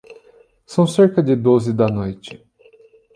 São 0.65 0.87
cerca 0.87 1.21
de 1.21 1.35
doze 1.35 1.71
da 1.71 1.85
noite. 1.87 2.43